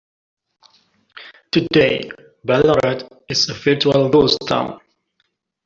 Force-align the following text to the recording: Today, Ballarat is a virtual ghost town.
Today, 1.51 2.09
Ballarat 2.43 3.07
is 3.29 3.47
a 3.49 3.53
virtual 3.53 4.09
ghost 4.09 4.39
town. 4.47 4.79